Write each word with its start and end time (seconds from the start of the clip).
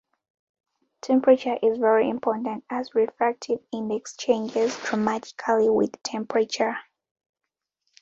Temperature 1.01 1.57
is 1.61 1.77
very 1.77 2.09
important 2.09 2.63
as 2.71 2.95
refractive 2.95 3.59
index 3.71 4.17
changes 4.17 4.75
dramatically 4.83 5.69
with 5.69 5.91
temperature. 6.01 6.75